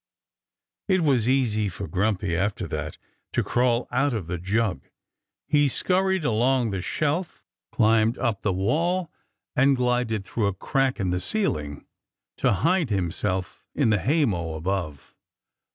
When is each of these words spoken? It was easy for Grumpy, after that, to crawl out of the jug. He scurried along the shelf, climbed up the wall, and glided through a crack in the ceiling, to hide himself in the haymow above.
It 0.87 1.01
was 1.01 1.29
easy 1.29 1.69
for 1.69 1.87
Grumpy, 1.87 2.35
after 2.35 2.65
that, 2.65 2.97
to 3.33 3.43
crawl 3.43 3.87
out 3.91 4.15
of 4.15 4.25
the 4.25 4.39
jug. 4.39 4.89
He 5.47 5.67
scurried 5.69 6.25
along 6.25 6.71
the 6.71 6.81
shelf, 6.81 7.43
climbed 7.71 8.17
up 8.17 8.41
the 8.41 8.51
wall, 8.51 9.11
and 9.55 9.77
glided 9.77 10.25
through 10.25 10.47
a 10.47 10.53
crack 10.55 10.99
in 10.99 11.11
the 11.11 11.19
ceiling, 11.19 11.85
to 12.37 12.51
hide 12.51 12.89
himself 12.89 13.63
in 13.75 13.91
the 13.91 13.99
haymow 13.99 14.55
above. 14.55 15.13